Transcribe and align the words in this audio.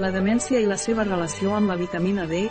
La 0.00 0.08
demència 0.08 0.56
i 0.56 0.64
la 0.64 0.78
seva 0.80 1.04
relació 1.04 1.50
amb 1.52 1.68
la 1.68 1.74
vitamina 1.76 2.22
D. 2.24 2.46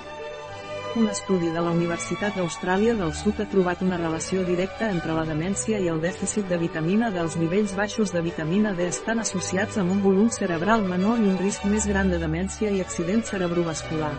Un 1.02 1.08
estudi 1.10 1.48
de 1.50 1.62
la 1.66 1.72
Universitat 1.74 2.36
d'Austràlia 2.38 2.94
del 3.00 3.16
Sud 3.18 3.40
ha 3.42 3.48
trobat 3.50 3.82
una 3.82 3.98
relació 3.98 4.44
directa 4.46 4.92
entre 4.94 5.16
la 5.18 5.24
demència 5.26 5.80
i 5.82 5.90
el 5.90 6.04
dèficit 6.04 6.46
de 6.52 6.60
vitamina 6.62 7.10
D. 7.10 7.18
Els 7.24 7.40
nivells 7.42 7.74
baixos 7.74 8.14
de 8.14 8.22
vitamina 8.22 8.76
D 8.78 8.86
estan 8.92 9.24
associats 9.24 9.80
amb 9.82 9.96
un 9.96 10.04
volum 10.06 10.30
cerebral 10.30 10.86
menor 10.86 11.18
i 11.18 11.32
un 11.32 11.42
risc 11.42 11.66
més 11.66 11.90
gran 11.90 12.14
de 12.14 12.22
demència 12.22 12.70
i 12.70 12.86
accident 12.86 13.26
cerebrovascular. 13.26 14.14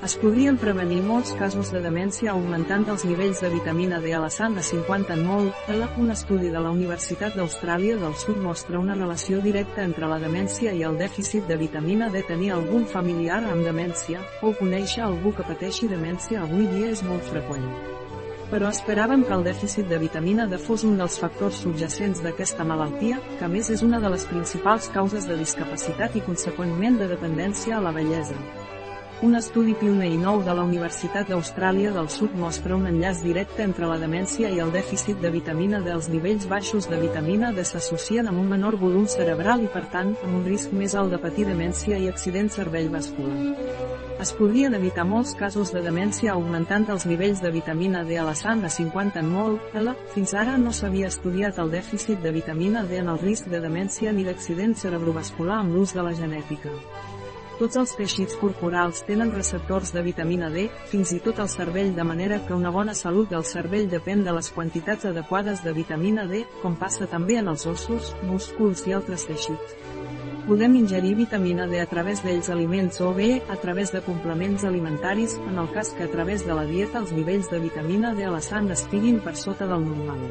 Es 0.00 0.14
podrien 0.16 0.56
prevenir 0.56 1.02
molts 1.04 1.34
casos 1.36 1.68
de 1.74 1.80
demència 1.84 2.30
augmentant 2.32 2.86
els 2.88 3.02
nivells 3.04 3.42
de 3.44 3.50
vitamina 3.52 3.98
D 4.00 4.14
a 4.16 4.20
la 4.22 4.30
sang 4.32 4.54
a 4.56 4.62
50 4.64 5.12
en 5.12 5.26
molt. 5.26 5.66
Un 6.00 6.08
estudi 6.14 6.48
de 6.48 6.62
la 6.64 6.70
Universitat 6.72 7.36
d'Austràlia 7.36 7.98
del 8.00 8.14
Sud 8.16 8.38
mostra 8.40 8.80
una 8.80 8.96
relació 8.96 9.42
directa 9.44 9.84
entre 9.84 10.08
la 10.08 10.16
demència 10.22 10.72
i 10.72 10.80
el 10.88 10.96
dèficit 10.96 11.44
de 11.50 11.58
vitamina 11.60 12.08
D. 12.08 12.22
Tenir 12.30 12.54
algun 12.54 12.86
familiar 12.88 13.42
amb 13.44 13.60
demència, 13.66 14.22
o 14.40 14.54
conèixer 14.56 15.04
algú 15.04 15.34
que 15.36 15.44
pateixi 15.44 15.90
demència 15.92 16.46
avui 16.46 16.64
dia 16.72 16.88
és 16.94 17.04
molt 17.04 17.28
freqüent. 17.28 17.68
Però 18.48 18.72
esperàvem 18.72 19.26
que 19.28 19.36
el 19.36 19.44
dèficit 19.44 19.92
de 19.92 20.00
vitamina 20.00 20.48
D 20.48 20.56
fos 20.64 20.86
un 20.88 20.96
dels 20.96 21.20
factors 21.20 21.60
subjacents 21.60 22.24
d'aquesta 22.24 22.64
malaltia, 22.64 23.20
que 23.36 23.52
més 23.52 23.68
és 23.68 23.84
una 23.84 24.00
de 24.00 24.16
les 24.16 24.24
principals 24.32 24.88
causes 24.96 25.28
de 25.28 25.36
discapacitat 25.44 26.16
i 26.16 26.24
conseqüentment 26.24 26.96
de 27.04 27.12
dependència 27.12 27.76
a 27.76 27.84
la 27.84 27.92
bellesa. 27.92 28.40
Un 29.20 29.34
estudi 29.36 29.74
pioner 29.76 30.06
i 30.14 30.16
nou 30.16 30.38
de 30.40 30.52
la 30.56 30.62
Universitat 30.64 31.28
d'Austràlia 31.28 31.90
del 31.92 32.06
Sud 32.08 32.32
mostra 32.40 32.72
un 32.72 32.86
enllaç 32.88 33.18
directe 33.20 33.60
entre 33.66 33.84
la 33.90 33.98
demència 34.00 34.48
i 34.48 34.62
el 34.64 34.72
dèficit 34.72 35.20
de 35.20 35.28
vitamina 35.34 35.82
D. 35.84 35.90
Els 35.92 36.08
nivells 36.08 36.46
baixos 36.48 36.88
de 36.88 36.96
vitamina 37.02 37.50
D 37.52 37.60
s'associen 37.68 38.30
amb 38.30 38.40
un 38.40 38.48
menor 38.48 38.78
volum 38.80 39.04
cerebral 39.04 39.60
i 39.66 39.68
per 39.68 39.82
tant, 39.92 40.14
amb 40.24 40.38
un 40.38 40.46
risc 40.48 40.72
més 40.72 40.96
alt 40.96 41.12
de 41.12 41.20
patir 41.20 41.44
demència 41.50 42.00
i 42.00 42.08
accident 42.08 42.48
cervell-vascular. 42.56 43.36
Es 44.24 44.32
podrien 44.40 44.78
evitar 44.80 45.04
molts 45.04 45.36
casos 45.36 45.74
de 45.76 45.84
demència 45.84 46.32
augmentant 46.32 46.88
els 46.96 47.04
nivells 47.04 47.44
de 47.44 47.52
vitamina 47.52 48.06
D 48.08 48.16
a 48.16 48.24
la 48.24 48.34
sang 48.34 48.64
a 48.64 48.72
50 48.72 49.20
en 49.20 49.32
molt, 49.36 49.68
L. 49.84 49.98
Fins 50.16 50.32
ara 50.32 50.56
no 50.56 50.72
s'havia 50.72 51.12
estudiat 51.12 51.60
el 51.60 51.76
dèficit 51.76 52.24
de 52.24 52.32
vitamina 52.40 52.88
D 52.88 53.04
en 53.04 53.12
el 53.12 53.20
risc 53.20 53.52
de 53.52 53.60
demència 53.60 54.16
ni 54.16 54.24
d'accident 54.24 54.72
cerebrovascular 54.80 55.60
amb 55.60 55.76
l'ús 55.76 55.92
de 55.92 56.08
la 56.08 56.16
genètica. 56.16 56.72
Tots 57.60 57.76
els 57.76 57.90
teixits 57.92 58.38
corporals 58.40 59.02
tenen 59.04 59.34
receptors 59.34 59.90
de 59.92 60.00
vitamina 60.00 60.46
D, 60.48 60.62
fins 60.88 61.10
i 61.12 61.18
tot 61.20 61.42
el 61.44 61.48
cervell 61.52 61.90
de 61.92 62.04
manera 62.08 62.38
que 62.46 62.54
una 62.56 62.70
bona 62.72 62.94
salut 62.96 63.28
del 63.28 63.44
cervell 63.44 63.90
depèn 63.92 64.22
de 64.24 64.32
les 64.32 64.46
quantitats 64.54 65.04
adequades 65.10 65.60
de 65.60 65.74
vitamina 65.76 66.24
D, 66.30 66.40
com 66.62 66.78
passa 66.80 67.04
també 67.14 67.36
en 67.36 67.50
els 67.52 67.66
ossos, 67.68 68.14
músculs 68.30 68.86
i 68.88 68.96
altres 68.96 69.26
teixits. 69.28 69.74
Podem 70.46 70.78
ingerir 70.78 71.12
vitamina 71.18 71.66
D 71.68 71.82
a 71.82 71.88
través 71.90 72.24
d'ells 72.24 72.48
aliments 72.48 73.02
o 73.04 73.12
bé, 73.12 73.42
a 73.52 73.58
través 73.60 73.92
de 73.92 74.00
complements 74.08 74.64
alimentaris, 74.64 75.36
en 75.44 75.60
el 75.60 75.68
cas 75.76 75.92
que 75.92 76.08
a 76.08 76.10
través 76.16 76.46
de 76.48 76.56
la 76.56 76.64
dieta 76.64 77.04
els 77.04 77.12
nivells 77.12 77.52
de 77.52 77.60
vitamina 77.60 78.14
D 78.16 78.24
a 78.24 78.32
la 78.32 78.40
sang 78.40 78.72
estiguin 78.72 79.20
per 79.20 79.36
sota 79.36 79.68
del 79.68 79.84
normal. 79.84 80.24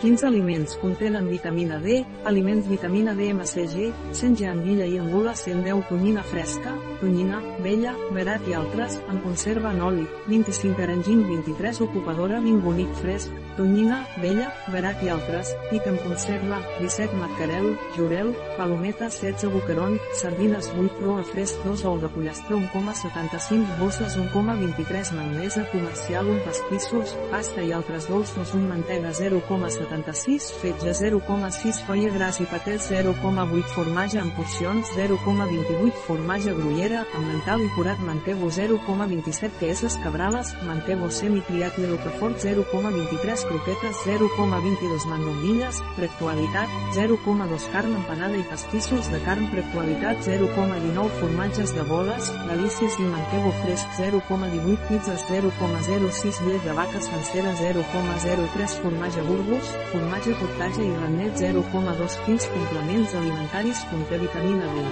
Quins 0.00 0.22
aliments 0.24 0.78
contenen 0.80 1.26
vitamina 1.28 1.78
D? 1.78 2.06
Aliments 2.24 2.66
vitamina 2.66 3.12
D 3.14 3.34
MCG, 3.34 3.90
senja 4.16 4.48
anguilla 4.50 4.86
i 4.88 4.96
angula 4.96 5.34
110 5.36 5.82
tonyina 5.90 6.22
fresca, 6.22 6.72
tonyina, 7.02 7.42
vella, 7.60 7.92
verat 8.16 8.48
i 8.48 8.56
altres, 8.56 8.96
en 9.12 9.20
conserva 9.20 9.74
en 9.74 9.82
oli, 9.84 10.06
25 10.30 10.80
arengin 10.86 11.20
23 11.28 11.82
ocupadora 11.84 12.40
20 12.40 12.64
bonic 12.64 12.94
fresc, 13.02 13.28
tonyina, 13.58 13.98
vella, 14.22 14.48
verat 14.72 15.02
i 15.04 15.12
altres, 15.12 15.52
pic 15.68 15.84
en 15.84 16.00
conserva, 16.00 16.62
17 16.78 17.20
macarel, 17.20 17.74
jurel, 17.98 18.32
palometa 18.56 19.10
16 19.10 19.52
boqueron, 19.52 19.98
sardines 20.16 20.72
8 20.78 20.96
proa 21.02 21.26
fresc 21.28 21.60
2 21.68 21.84
ou 21.92 22.00
de 22.00 22.08
pollastre 22.16 22.56
1,75 22.56 23.76
bosses 23.76 24.16
1,23 24.16 25.12
magnesa 25.20 25.68
comercial 25.76 26.32
1 26.38 26.42
pastissos, 26.48 27.14
pasta 27.28 27.60
i 27.60 27.76
altres 27.76 28.08
dolços 28.08 28.56
1 28.56 28.64
mantega 28.64 29.12
0,75 29.12 29.89
76, 29.90 30.52
fetge 30.62 30.92
0,6 30.94 31.80
foia 31.86 32.10
gras 32.14 32.38
i 32.40 32.46
patès 32.46 32.86
0,8 32.92 33.72
formatge 33.74 34.20
en 34.22 34.30
porcions 34.36 34.92
0,28 34.94 36.04
formatge 36.06 36.54
gruyera, 36.54 37.02
amb 37.16 37.26
mental 37.26 37.64
i 37.64 37.68
curat 37.74 37.98
mantego 38.06 38.50
0,27 38.54 39.58
queses 39.58 39.98
cabrales, 40.04 40.52
mantego 40.66 41.10
semicriat 41.10 41.78
i 41.78 41.88
rocafort 41.90 42.38
0,23 42.44 43.46
croquetes 43.50 44.04
0,22 44.06 45.08
mandonguilles, 45.10 45.82
preactualitat 45.96 46.68
0,2 46.94 47.60
carn 47.74 47.96
empanada 47.98 48.38
i 48.38 48.46
pastissos 48.50 49.10
de 49.10 49.20
carn 49.26 49.50
preactualitat 49.50 50.22
0,19 50.26 51.08
formatges 51.18 51.74
de 51.74 51.86
boles, 51.90 52.30
delícies 52.46 52.98
i 52.98 53.10
mantego 53.10 53.52
fresc 53.64 53.98
0,18 53.98 54.88
pizzas 54.88 55.26
0,06 55.30 56.42
llet 56.46 56.64
de 56.64 56.78
vaca 56.78 57.02
sencera 57.02 57.54
0,03 57.58 58.80
formatge 58.84 59.22
burgos, 59.26 59.74
formatge 59.90 60.34
cottatge 60.38 60.84
i 60.84 60.90
renet 60.96 61.38
0,2 61.40 62.16
fins 62.26 62.48
complements 62.54 63.14
alimentaris 63.20 63.82
conté 63.90 64.18
vitamina 64.22 64.68
D. 64.74 64.84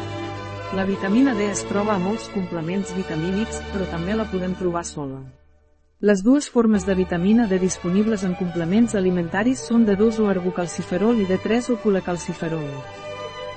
La 0.76 0.84
vitamina 0.84 1.34
D 1.38 1.48
es 1.48 1.64
troba 1.68 1.94
a 1.94 2.02
molts 2.02 2.28
complements 2.34 2.94
vitamínics, 2.96 3.60
però 3.72 3.88
també 3.92 4.16
la 4.16 4.28
podem 4.32 4.56
trobar 4.58 4.84
sola. 4.84 5.20
Les 6.00 6.22
dues 6.22 6.46
formes 6.50 6.84
de 6.86 6.94
vitamina 6.94 7.48
D 7.50 7.58
disponibles 7.58 8.22
en 8.24 8.36
complements 8.38 8.94
alimentaris 8.94 9.64
són 9.70 9.88
de 9.88 9.96
2 9.98 10.20
o 10.22 10.30
arbocalciferol 10.30 11.20
i 11.24 11.26
de 11.26 11.40
3 11.42 11.72
o 11.74 11.78
colacalciferol. 11.82 12.68